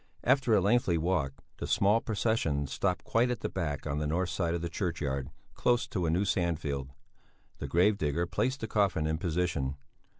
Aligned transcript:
After 0.23 0.55
a 0.55 0.61
lengthy 0.61 0.97
walk, 0.97 1.43
the 1.57 1.67
small 1.67 2.01
procession 2.01 2.65
stopped 2.65 3.03
quite 3.03 3.29
at 3.29 3.41
the 3.41 3.49
back 3.49 3.85
on 3.85 3.99
the 3.99 4.07
north 4.07 4.29
side 4.31 4.55
of 4.55 4.61
the 4.63 4.67
churchyard, 4.67 5.29
close 5.53 5.85
to 5.89 6.07
a 6.07 6.09
new 6.09 6.23
sandfield. 6.25 6.89
The 7.59 7.67
gravedigger 7.67 8.25
placed 8.25 8.61
the 8.61 8.67
coffin 8.67 9.05
in 9.05 9.19
position. 9.19 9.75